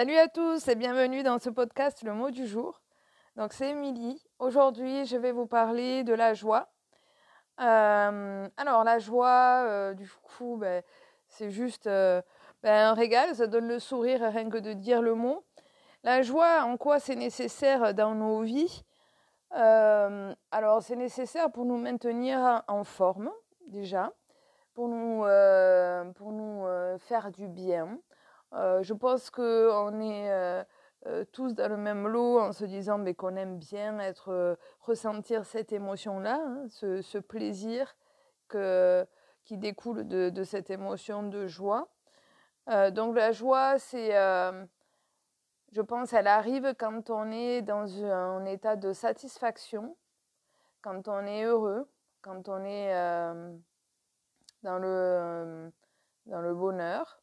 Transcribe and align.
Salut 0.00 0.16
à 0.16 0.28
tous 0.28 0.66
et 0.66 0.76
bienvenue 0.76 1.22
dans 1.22 1.38
ce 1.38 1.50
podcast 1.50 2.02
Le 2.04 2.14
mot 2.14 2.30
du 2.30 2.46
jour. 2.46 2.80
Donc 3.36 3.52
c'est 3.52 3.68
Émilie. 3.68 4.18
Aujourd'hui, 4.38 5.04
je 5.04 5.18
vais 5.18 5.30
vous 5.30 5.44
parler 5.44 6.04
de 6.04 6.14
la 6.14 6.32
joie. 6.32 6.70
Euh, 7.60 8.48
alors 8.56 8.82
la 8.82 8.98
joie, 8.98 9.66
euh, 9.66 9.92
du 9.92 10.10
coup, 10.22 10.56
ben, 10.56 10.82
c'est 11.26 11.50
juste 11.50 11.86
euh, 11.86 12.22
ben, 12.62 12.86
un 12.86 12.94
régal, 12.94 13.34
ça 13.34 13.46
donne 13.46 13.68
le 13.68 13.78
sourire 13.78 14.22
rien 14.22 14.48
que 14.48 14.56
de 14.56 14.72
dire 14.72 15.02
le 15.02 15.14
mot. 15.14 15.44
La 16.02 16.22
joie, 16.22 16.62
en 16.62 16.78
quoi 16.78 16.98
c'est 16.98 17.14
nécessaire 17.14 17.92
dans 17.92 18.14
nos 18.14 18.40
vies? 18.40 18.82
Alors 19.50 20.82
c'est 20.82 20.96
nécessaire 20.96 21.52
pour 21.52 21.66
nous 21.66 21.76
maintenir 21.76 22.64
en 22.68 22.84
forme 22.84 23.30
déjà, 23.66 24.14
pour 24.72 24.88
nous, 24.88 25.26
pour 26.14 26.32
nous 26.32 26.64
faire 27.00 27.30
du 27.30 27.48
bien. 27.48 27.98
Je 28.52 28.92
pense 28.92 29.30
qu'on 29.30 30.00
est 30.00 30.64
tous 31.32 31.54
dans 31.54 31.68
le 31.68 31.76
même 31.76 32.06
lot 32.06 32.40
en 32.40 32.52
se 32.52 32.64
disant 32.64 32.98
mais 32.98 33.14
qu'on 33.14 33.36
aime 33.36 33.58
bien 33.58 33.98
être 34.00 34.58
ressentir 34.80 35.44
cette 35.44 35.72
émotion 35.72 36.20
là 36.20 36.40
hein, 36.44 36.66
ce, 36.68 37.18
plaisir 37.18 37.96
que, 38.48 39.06
qui 39.44 39.56
découle 39.56 40.06
de, 40.06 40.44
cette 40.44 40.70
émotion 40.70 41.22
de 41.22 41.46
joie. 41.46 41.88
Donc 42.66 43.16
la 43.16 43.32
joie 43.32 43.78
c'est 43.78 44.10
je 45.72 45.80
pense 45.80 46.12
elle 46.12 46.26
arrive 46.26 46.74
quand 46.78 47.10
on 47.10 47.30
est 47.30 47.62
dans 47.62 48.04
un 48.04 48.44
état 48.44 48.76
de 48.76 48.92
satisfaction 48.92 49.96
quand 50.82 51.08
on 51.08 51.24
est 51.24 51.44
heureux 51.44 51.88
quand 52.22 52.48
on 52.48 52.64
est 52.64 52.92
dans 54.62 54.78
le 54.78 55.72
dans 56.26 56.40
le 56.40 56.54
bonheur 56.54 57.19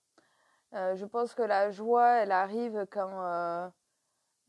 euh, 0.74 0.96
je 0.96 1.06
pense 1.06 1.34
que 1.34 1.42
la 1.42 1.72
joie, 1.72 2.22
elle 2.22 2.32
arrive 2.32 2.86
quand 2.92 3.10
euh, 3.12 3.70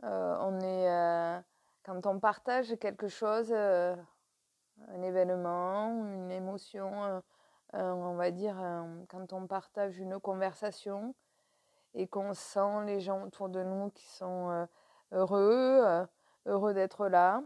euh, 0.05 0.37
on 0.41 0.61
est, 0.61 1.43
quand 1.85 2.07
on 2.07 2.19
partage 2.19 2.77
quelque 2.79 3.09
chose, 3.09 3.53
un 3.53 5.03
événement, 5.03 5.91
une 6.05 6.31
émotion, 6.31 7.23
on 7.73 8.15
va 8.15 8.31
dire, 8.31 8.57
quand 9.09 9.33
on 9.33 9.47
partage 9.47 9.99
une 9.99 10.19
conversation 10.19 11.15
et 11.95 12.07
qu'on 12.07 12.35
sent 12.35 12.85
les 12.87 13.01
gens 13.01 13.23
autour 13.23 13.49
de 13.49 13.63
nous 13.63 13.91
qui 13.91 14.07
sont 14.09 14.69
heureux, 15.13 16.07
heureux 16.47 16.75
d'être 16.75 17.09
là. 17.09 17.43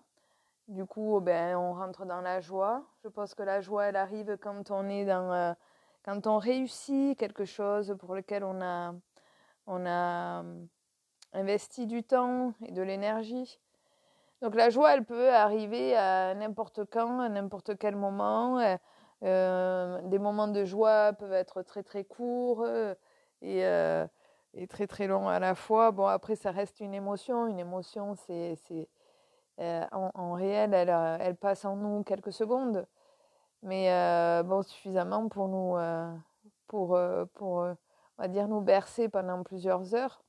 Du 0.69 0.87
coup, 0.87 1.21
ben, 1.21 1.57
on 1.57 1.75
rentre 1.75 2.07
dans 2.07 2.21
la 2.21 2.41
joie. 2.41 2.85
Je 3.05 3.09
pense 3.09 3.35
que 3.35 3.43
la 3.43 3.61
joie, 3.61 3.87
elle 3.87 3.97
arrive 3.97 4.39
quand 4.41 4.71
on 4.71 4.89
est 4.89 5.05
dans 5.05 5.55
quand 6.05 6.27
on 6.27 6.39
réussit 6.39 7.19
quelque 7.19 7.45
chose 7.45 7.95
pour 7.99 8.15
lequel 8.15 8.45
on 8.45 8.61
a, 8.61 8.95
on 9.67 9.87
a 9.87 10.41
hum, 10.41 10.69
investi 11.33 11.87
du 11.87 12.03
temps 12.03 12.55
et 12.67 12.73
de 12.73 12.83
l'énergie. 12.83 13.61
Donc 14.43 14.57
la 14.57 14.71
joie, 14.71 14.95
elle 14.95 15.05
peut 15.05 15.33
arriver 15.33 15.97
à 15.97 16.35
n'importe 16.35 16.85
quand, 16.91 17.21
à 17.21 17.29
n'importe 17.29 17.79
quel 17.79 17.97
moment. 17.97 18.59
Euh, 18.59 18.77
euh, 19.23 20.01
des 20.03 20.19
moments 20.19 20.49
de 20.49 20.65
joie 20.65 21.13
peuvent 21.13 21.33
être 21.33 21.63
très 21.63 21.85
très 21.85 22.03
courts 22.03 22.65
euh, 22.65 22.95
et, 23.41 24.67
très 24.67 24.89
très 24.89 25.07
longs 25.07 25.29
à 25.29 25.39
la 25.39 25.55
fois. 25.55 25.93
Bon, 25.93 26.07
après, 26.07 26.35
ça 26.35 26.51
reste 26.51 26.81
une 26.81 26.93
émotion. 26.93 27.47
Une 27.47 27.61
émotion, 27.61 28.17
c'est, 28.17 28.57
c'est 28.67 28.89
en, 29.93 30.11
en, 30.15 30.33
réel, 30.33 30.75
elle, 30.75 30.89
elle 31.21 31.37
passe 31.37 31.65
en 31.65 31.77
nous 31.77 32.03
quelques 32.03 32.33
secondes 32.33 32.85
mais 33.63 33.93
euh, 33.93 34.43
bon, 34.43 34.63
suffisamment 34.63 35.29
pour 35.29 35.49
nous, 35.49 35.77
euh, 35.77 36.13
pour, 36.67 36.97
euh, 36.97 37.25
pour 37.35 37.59
on 37.59 37.77
va 38.19 38.29
dire, 38.29 38.49
nous 38.49 38.61
bercer 38.61 39.09
pendant 39.09 39.43
plusieurs 39.43 39.95
heures. 39.95 40.23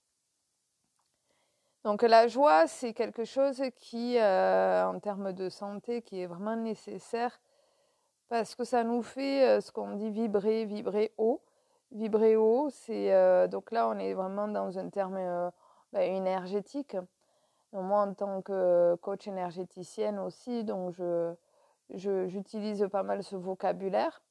Donc 1.83 2.01
la 2.01 2.27
joie, 2.27 2.67
c'est 2.67 2.93
quelque 2.93 3.25
chose 3.25 3.61
qui, 3.75 4.17
en 4.17 4.99
termes 5.01 5.33
de 5.33 5.49
santé, 5.49 6.01
qui 6.01 6.21
est 6.21 6.27
vraiment 6.27 6.55
nécessaire 6.55 7.41
parce 8.29 8.55
que 8.55 8.63
ça 8.63 8.85
nous 8.85 9.01
fait 9.01 9.59
ce 9.59 9.71
qu'on 9.71 9.95
dit 9.95 10.09
vibrer, 10.09 10.63
vibrer 10.63 11.11
haut. 11.17 11.41
Vibrer 11.91 12.37
haut, 12.37 12.69
c'est 12.69 13.47
donc 13.49 13.71
là 13.71 13.89
on 13.89 13.99
est 13.99 14.13
vraiment 14.13 14.47
dans 14.47 14.79
un 14.79 14.89
terme 14.89 15.51
bah, 15.91 16.03
énergétique. 16.03 16.95
moi, 17.73 18.03
en 18.03 18.13
tant 18.13 18.41
que 18.41 18.95
coach 19.01 19.27
énergéticienne 19.27 20.19
aussi, 20.19 20.63
donc 20.63 20.93
je, 20.93 21.35
j'utilise 21.89 22.87
pas 22.91 23.03
mal 23.03 23.23
ce 23.23 23.35
vocabulaire 23.35 24.21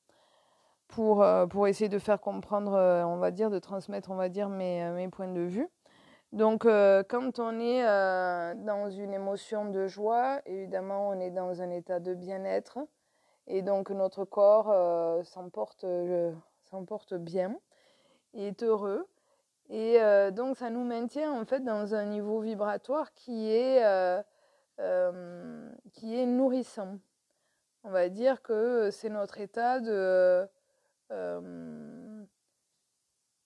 pour, 0.92 1.22
euh, 1.22 1.46
pour 1.46 1.66
essayer 1.66 1.88
de 1.88 1.98
faire 1.98 2.20
comprendre, 2.20 2.74
euh, 2.74 3.02
on 3.04 3.16
va 3.16 3.30
dire, 3.30 3.50
de 3.50 3.58
transmettre, 3.58 4.10
on 4.10 4.16
va 4.16 4.28
dire, 4.28 4.48
mes, 4.48 4.84
euh, 4.84 4.94
mes 4.94 5.08
points 5.08 5.32
de 5.32 5.40
vue. 5.40 5.68
Donc, 6.32 6.62
quand 6.64 7.38
on 7.40 7.60
est 7.60 7.82
dans 8.64 8.88
une 8.88 9.12
émotion 9.12 9.66
de 9.66 9.86
joie, 9.86 10.40
évidemment, 10.46 11.10
on 11.10 11.20
est 11.20 11.30
dans 11.30 11.60
un 11.60 11.68
état 11.68 12.00
de 12.00 12.14
bien-être. 12.14 12.78
Et 13.46 13.60
donc, 13.60 13.90
notre 13.90 14.24
corps 14.24 14.74
s'emporte, 15.26 15.84
s'emporte 16.70 17.12
bien 17.12 17.54
et 18.32 18.46
est 18.46 18.62
heureux. 18.62 19.06
Et 19.68 19.98
donc, 20.32 20.56
ça 20.56 20.70
nous 20.70 20.84
maintient, 20.84 21.38
en 21.38 21.44
fait, 21.44 21.60
dans 21.60 21.94
un 21.94 22.06
niveau 22.06 22.40
vibratoire 22.40 23.12
qui 23.12 23.50
est, 23.50 23.82
qui 25.92 26.18
est 26.18 26.24
nourrissant 26.24 26.96
on 27.84 27.90
va 27.90 28.08
dire 28.08 28.42
que 28.42 28.90
c'est 28.90 29.08
notre 29.08 29.40
état 29.40 29.80
de 29.80 30.48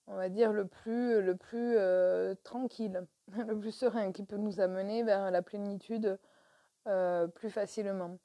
on 0.09 0.15
va 0.15 0.29
dire 0.29 0.53
le 0.53 0.67
plus 0.67 1.35
plus 1.37 1.77
tranquille 2.45 3.07
le 3.37 3.59
plus 3.59 3.73
serein 3.73 4.13
qui 4.13 4.23
peut 4.23 4.37
nous 4.37 4.61
amener 4.61 5.03
vers 5.03 5.31
la 5.31 5.43
plénitude 5.43 6.19
plus 7.35 7.51
facilement. 7.51 8.19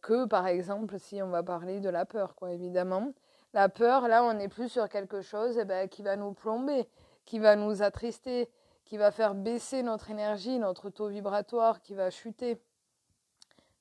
Que 0.00 0.24
par 0.26 0.46
exemple 0.46 0.98
si 0.98 1.20
on 1.22 1.28
va 1.28 1.42
parler 1.42 1.80
de 1.80 1.90
la 1.90 2.06
peur 2.06 2.34
quoi 2.36 2.52
évidemment. 2.52 3.12
La 3.52 3.68
peur 3.68 4.08
là 4.08 4.24
on 4.24 4.38
est 4.38 4.48
plus 4.48 4.68
sur 4.68 4.88
quelque 4.88 5.20
chose 5.20 5.58
eh 5.58 5.64
ben, 5.64 5.88
qui 5.88 6.02
va 6.02 6.16
nous 6.16 6.32
plomber 6.32 6.88
qui 7.24 7.38
va 7.38 7.56
nous 7.56 7.82
attrister 7.82 8.50
qui 8.84 8.98
va 8.98 9.10
faire 9.10 9.34
baisser 9.34 9.82
notre 9.82 10.10
énergie 10.10 10.58
notre 10.58 10.90
taux 10.90 11.08
vibratoire 11.08 11.80
qui 11.80 11.94
va 11.94 12.10
chuter 12.10 12.60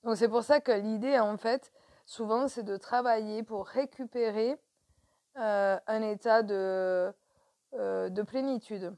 donc 0.03 0.17
c'est 0.17 0.27
pour 0.27 0.43
ça 0.43 0.59
que 0.59 0.71
l'idée, 0.71 1.17
en 1.19 1.37
fait, 1.37 1.71
souvent, 2.05 2.47
c'est 2.47 2.63
de 2.63 2.77
travailler 2.77 3.43
pour 3.43 3.67
récupérer 3.67 4.57
euh, 5.37 5.79
un 5.87 6.01
état 6.01 6.43
de, 6.43 7.13
euh, 7.73 8.09
de 8.09 8.21
plénitude. 8.21 8.93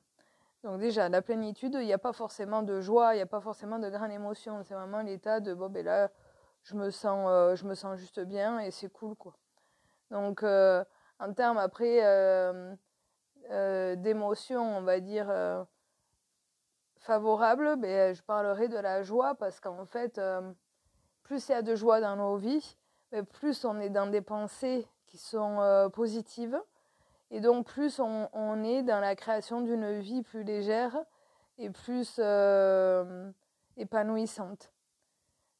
Donc 0.63 0.79
déjà, 0.79 1.07
la 1.09 1.21
plénitude, 1.21 1.75
il 1.75 1.85
n'y 1.85 1.93
a 1.93 1.99
pas 1.99 2.13
forcément 2.13 2.63
de 2.63 2.81
joie, 2.81 3.13
il 3.13 3.17
n'y 3.17 3.21
a 3.21 3.27
pas 3.27 3.39
forcément 3.39 3.77
de 3.77 3.89
grande 3.89 4.11
émotion. 4.11 4.63
C'est 4.63 4.73
vraiment 4.73 5.01
l'état 5.01 5.39
de, 5.39 5.53
bon, 5.53 5.69
ben 5.69 5.85
là, 5.85 6.09
je 6.63 6.75
me 6.75 6.89
sens, 6.89 7.27
euh, 7.29 7.55
je 7.55 7.66
me 7.66 7.75
sens 7.75 7.97
juste 7.99 8.19
bien 8.22 8.59
et 8.59 8.72
c'est 8.72 8.89
cool, 8.89 9.16
quoi. 9.16 9.35
Donc, 10.11 10.43
en 10.43 11.33
termes 11.35 11.57
après 11.57 12.01
d'émotion, 13.97 14.77
on 14.77 14.81
va 14.81 14.99
dire, 14.99 15.27
favorable, 16.97 17.75
ben, 17.77 18.13
je 18.13 18.23
parlerai 18.23 18.67
de 18.67 18.77
la 18.77 19.03
joie 19.03 19.35
parce 19.35 19.59
qu'en 19.59 19.85
fait, 19.85 20.19
plus 21.25 21.49
il 21.49 21.53
y 21.53 21.55
a 21.55 21.63
de 21.63 21.75
joie 21.75 22.01
dans 22.01 22.15
nos 22.15 22.37
vies, 22.37 22.77
plus 23.23 23.65
on 23.65 23.79
est 23.79 23.89
dans 23.89 24.07
des 24.07 24.21
pensées 24.21 24.87
qui 25.07 25.17
sont 25.17 25.59
euh, 25.59 25.89
positives. 25.89 26.59
Et 27.31 27.39
donc 27.39 27.65
plus 27.65 27.99
on, 27.99 28.63
est 28.63 28.83
dans 28.83 28.99
la 28.99 29.15
création 29.15 29.61
d'une 29.61 29.99
vie 29.99 30.21
plus 30.21 30.43
légère 30.43 30.95
et 31.57 31.71
plus 31.71 32.17
euh, 32.19 33.29
épanouissante. 33.75 34.71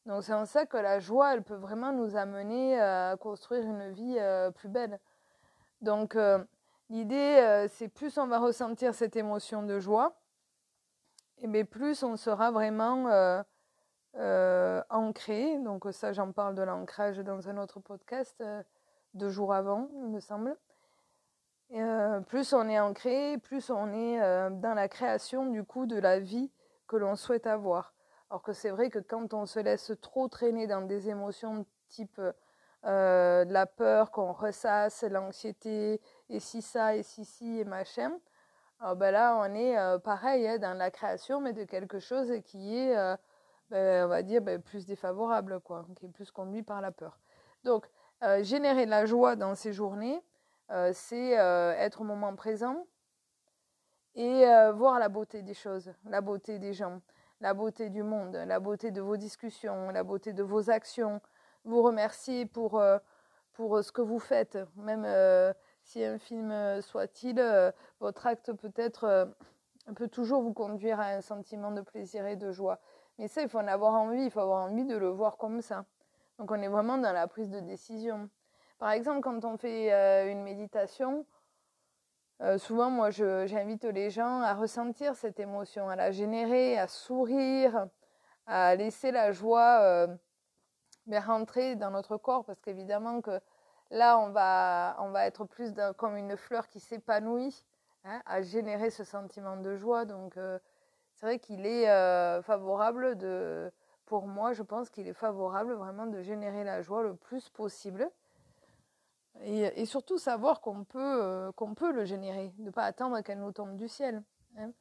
Donc 0.06 0.23
c'est 0.23 0.33
en 0.33 0.45
ça 0.45 0.67
que 0.67 0.77
la 0.77 1.00
joie, 1.00 1.33
elle 1.33 1.41
peut 1.41 1.56
vraiment 1.56 1.91
nous 1.91 2.15
amener 2.15 2.79
à 2.79 3.18
construire 3.19 3.63
une 3.63 3.89
vie 3.89 4.18
euh, 4.19 4.51
plus 4.51 4.69
belle. 4.69 5.00
Donc 5.81 6.15
l'idée, 6.89 7.68
c'est 7.69 7.88
plus 7.88 8.18
on 8.18 8.27
va 8.27 8.39
ressentir 8.39 8.94
cette 8.94 9.15
émotion 9.15 9.63
de 9.63 9.79
joie, 9.79 10.15
et 11.39 11.47
bien 11.47 11.65
plus 11.65 12.03
on 12.03 12.15
sera 12.15 12.51
vraiment 12.51 13.44
euh, 14.17 14.81
ancré. 14.89 15.57
Donc 15.59 15.85
ça, 15.91 16.13
j'en 16.13 16.31
parle 16.31 16.56
de 16.56 16.62
l'ancrage 16.62 17.17
dans 17.17 17.50
un 17.50 17.57
autre 17.57 17.81
podcast 17.81 18.39
euh, 18.39 18.63
deux 19.13 19.29
jours 19.29 19.53
avant, 19.53 19.89
il 19.94 20.07
me 20.07 20.21
semble. 20.21 20.56
Euh, 21.73 22.21
plus 22.21 22.53
on 22.53 22.69
est 22.69 22.79
ancré, 22.79 23.38
plus 23.39 23.69
on 23.69 23.91
est 23.94 24.19
dans 24.51 24.73
la 24.73 24.88
création 24.88 25.47
du 25.47 25.63
coup 25.65 25.85
de 25.85 25.97
la 25.97 26.19
vie 26.19 26.50
que 26.88 26.95
l'on 26.95 27.15
souhaite 27.17 27.45
avoir. 27.45 27.94
Alors 28.29 28.41
que 28.41 28.53
c'est 28.53 28.69
vrai 28.69 28.89
que 28.89 29.00
quand 29.00 29.33
on 29.33 29.45
se 29.45 29.59
laisse 29.59 29.91
trop 30.01 30.29
traîner 30.29 30.68
dans 30.68 30.81
des 30.81 31.09
émotions 31.09 31.65
type 31.89 32.21
la 32.83 33.65
peur 33.65 34.11
qu'on 34.11 34.31
ressasse, 34.31 35.03
l'anxiété, 35.03 36.00
et 36.29 36.39
si 36.39 36.61
ça, 36.61 36.95
et 36.95 37.03
si 37.03 37.25
si, 37.25 37.59
et 37.59 37.65
machin, 37.65 38.11
alors 38.79 38.95
ben 38.95 39.11
là 39.11 39.38
on 39.41 39.56
est 39.56 40.00
pareil 40.03 40.47
hein, 40.47 40.57
dans 40.57 40.77
la 40.77 40.91
création, 40.91 41.41
mais 41.41 41.53
de 41.53 41.63
quelque 41.63 42.00
chose 42.00 42.31
qui 42.45 42.77
est 42.77 43.18
ben, 43.69 44.06
on 44.06 44.07
va 44.07 44.21
dire, 44.21 44.41
ben, 44.41 44.62
plus 44.62 44.85
défavorable, 44.85 45.59
quoi, 45.59 45.85
qui 45.95 46.06
est 46.06 46.09
plus 46.09 46.31
conduit 46.31 46.63
par 46.63 46.81
la 46.81 46.91
peur. 46.91 47.19
Donc, 47.63 47.89
euh, 48.23 48.44
générer 48.44 48.85
de 48.85 48.91
la 48.91 49.06
joie 49.06 49.35
dans 49.35 49.56
ces 49.56 49.73
journées, 49.73 50.21
euh, 50.71 50.91
c'est 50.94 51.38
euh, 51.38 51.73
être 51.73 52.01
au 52.01 52.03
moment 52.03 52.35
présent 52.35 52.88
et 54.15 54.45
voir 54.73 54.97
la 54.97 55.09
beauté 55.09 55.41
des 55.41 55.53
choses, 55.53 55.91
la 56.06 56.21
beauté 56.21 56.57
des 56.57 56.71
gens, 56.71 57.01
la 57.41 57.53
beauté 57.53 57.89
du 57.89 58.01
monde, 58.01 58.33
la 58.47 58.62
beauté 58.62 58.91
de 58.91 59.01
vos 59.01 59.17
discussions, 59.17 59.89
la 59.89 60.03
beauté 60.03 60.31
de 60.31 60.41
vos 60.41 60.69
actions, 60.69 61.19
vous 61.65 61.81
remercier 61.81 62.45
pour, 62.45 62.81
pour 63.51 63.83
ce 63.83 63.91
que 63.91 64.01
vous 64.01 64.19
faites, 64.19 64.57
même 64.77 65.06
si 65.83 66.01
un 66.01 66.18
film 66.18 66.81
soit-il, 66.81 67.73
votre 68.00 68.25
acte 68.25 68.53
peut-être 68.53 69.27
peut 69.93 70.07
toujours 70.07 70.41
vous 70.41 70.53
conduire 70.53 70.99
à 70.99 71.07
un 71.07 71.21
sentiment 71.21 71.71
de 71.71 71.81
plaisir 71.81 72.25
et 72.25 72.35
de 72.35 72.51
joie. 72.51 72.79
Mais 73.17 73.27
ça, 73.27 73.41
il 73.41 73.49
faut 73.49 73.59
en 73.59 73.67
avoir 73.67 73.93
envie, 73.93 74.25
il 74.25 74.31
faut 74.31 74.39
avoir 74.41 74.65
envie 74.65 74.85
de 74.85 74.97
le 74.97 75.09
voir 75.09 75.37
comme 75.37 75.61
ça. 75.61 75.85
Donc 76.37 76.51
on 76.51 76.61
est 76.61 76.67
vraiment 76.67 76.97
dans 76.97 77.13
la 77.13 77.27
prise 77.27 77.49
de 77.49 77.59
décision. 77.59 78.29
Par 78.77 78.91
exemple, 78.91 79.21
quand 79.21 79.45
on 79.45 79.57
fait 79.57 79.93
euh, 79.93 80.29
une 80.31 80.43
méditation, 80.43 81.25
euh, 82.41 82.57
souvent 82.57 82.89
moi 82.89 83.09
j'invite 83.09 83.85
les 83.85 84.09
gens 84.09 84.41
à 84.41 84.53
ressentir 84.53 85.15
cette 85.15 85.39
émotion, 85.39 85.87
à 85.87 85.95
la 85.95 86.11
générer, 86.11 86.77
à 86.77 86.87
sourire, 86.87 87.87
à 88.47 88.75
laisser 88.75 89.11
la 89.11 89.31
joie 89.31 89.79
euh, 89.81 90.07
rentrer 91.07 91.77
dans 91.77 91.91
notre 91.91 92.17
corps, 92.17 92.43
parce 92.43 92.59
qu'évidemment 92.59 93.21
que 93.21 93.39
là 93.91 94.19
on 94.19 94.31
va, 94.31 94.97
on 94.99 95.11
va 95.11 95.25
être 95.25 95.45
plus 95.45 95.73
comme 95.95 96.17
une 96.17 96.35
fleur 96.35 96.67
qui 96.67 96.81
s'épanouit, 96.81 97.65
hein, 98.06 98.22
à 98.25 98.42
générer 98.42 98.90
ce 98.90 99.04
sentiment 99.04 99.57
de 99.57 99.75
joie. 99.75 100.06
Donc 100.06 100.36
c'est 101.13 101.25
vrai 101.25 101.40
qu'il 101.40 101.66
est 101.66 101.86
favorable 102.44 103.18
de 103.18 103.72
pour 104.06 104.28
moi, 104.28 104.54
je 104.54 104.63
pense 104.63 104.90
qu'il 104.90 105.07
est 105.07 105.13
favorable 105.13 105.74
vraiment 105.74 106.06
de 106.06 106.22
générer 106.22 106.63
la 106.63 106.81
joie 106.81 107.04
le 107.04 107.16
plus 107.16 107.50
possible. 107.50 108.10
Et, 109.42 109.86
surtout 109.86 110.18
savoir 110.18 110.62
qu'on 110.62 110.86
peut, 110.86 111.24
euh, 111.24 111.52
qu'on 111.52 111.74
peut 111.74 111.92
le 111.92 112.06
générer, 112.06 112.54
ne 112.57 112.69
pas 112.69 112.84
attendre 112.84 113.19
qu'elle 113.19 113.40
nous 113.40 113.52
tombe 113.52 113.75
du 113.75 113.90
ciel. 113.90 114.24
Hein. 114.57 114.72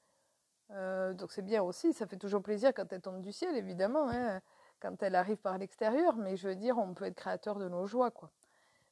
Euh, 0.71 1.12
donc 1.12 1.32
c'est 1.32 1.43
bien 1.43 1.62
aussi, 1.62 1.93
ça 1.93 2.06
fait 2.06 2.17
toujours 2.17 2.41
plaisir 2.41 2.73
quand 2.73 2.93
elle 2.93 3.00
tombe 3.00 3.21
du 3.21 3.32
ciel, 3.32 3.56
évidemment, 3.56 4.09
hein, 4.11 4.41
quand 4.81 5.03
elle 5.03 5.17
arrive 5.17 5.38
par 5.38 5.59
l'extérieur, 5.59 6.17
mais 6.17 6.37
je 6.37 6.49
veux 6.49 6.55
dire, 6.55 6.79
on 6.79 6.94
peut 6.94 7.06
être 7.06 7.17
créateur 7.17 7.56
de 7.59 7.69
nos 7.69 7.87
joies. 7.87 8.12
quoi. 8.12 8.31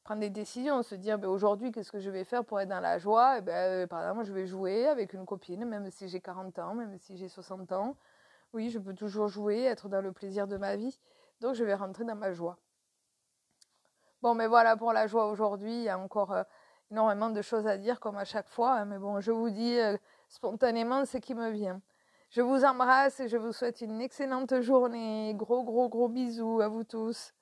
Prendre 0.05 0.21
des 0.21 0.31
décisions, 0.31 0.83
se 0.83 0.97
dire 0.97 1.19
ben, 1.19 1.29
aujourd'hui, 1.29 1.71
qu'est-ce 1.71 1.93
que 1.93 2.01
je 2.01 2.11
vais 2.11 2.25
faire 2.25 2.45
pour 2.45 2.61
être 2.61 2.69
dans 2.69 2.81
la 2.81 2.99
joie? 2.99 3.37
Et 3.37 3.39
eh 3.39 3.41
ben, 3.43 3.53
euh, 3.53 3.87
Par 3.87 4.03
exemple, 4.03 4.25
je 4.25 4.33
vais 4.33 4.47
jouer 4.47 4.89
avec 4.89 5.13
une 5.13 5.25
copine, 5.25 5.65
même 5.65 5.91
si 5.91 6.09
j'ai 6.09 6.21
40 6.21 6.59
ans, 6.59 6.75
même 6.75 6.99
si 6.99 7.17
j'ai 7.17 7.29
60 7.29 7.71
ans. 7.73 7.97
Oui, 8.53 8.71
je 8.71 8.81
peux 8.81 8.95
toujours 8.95 9.29
jouer, 9.29 9.63
être 9.63 9.89
dans 9.89 10.01
le 10.01 10.13
plaisir 10.13 10.49
de 10.49 10.57
ma 10.57 10.77
vie. 10.77 10.99
Donc 11.41 11.55
je 11.55 11.63
vais 11.65 11.75
rentrer 11.75 12.05
dans 12.05 12.17
ma 12.17 12.33
joie. 12.33 12.59
Bon, 14.23 14.35
mais 14.35 14.47
voilà 14.47 14.77
pour 14.77 14.93
la 14.93 15.07
joie 15.07 15.27
aujourd'hui. 15.27 15.73
Il 15.73 15.83
y 15.85 15.89
a 15.89 15.99
encore 15.99 16.33
euh, 16.33 16.43
énormément 16.91 17.31
de 17.31 17.41
choses 17.41 17.67
à 17.67 17.79
dire, 17.79 18.01
comme 18.01 18.17
à 18.17 18.25
chaque 18.25 18.49
fois. 18.49 18.75
Hein, 18.75 18.85
mais 18.87 18.99
bon, 18.99 19.21
je 19.21 19.31
vous 19.31 19.51
dis 19.51 19.79
euh, 19.79 19.97
spontanément 20.29 21.05
ce 21.05 21.19
qui 21.19 21.35
me 21.35 21.51
vient. 21.51 21.81
Je 22.31 22.41
vous 22.41 22.65
embrasse 22.65 23.21
et 23.21 23.29
je 23.29 23.37
vous 23.37 23.53
souhaite 23.53 23.81
une 23.83 24.01
excellente 24.01 24.61
journée. 24.63 25.35
Gros, 25.35 25.63
gros, 25.65 25.89
gros 25.89 26.09
bisous 26.09 26.61
à 26.61 26.69
vous 26.69 26.85
tous. 26.85 27.33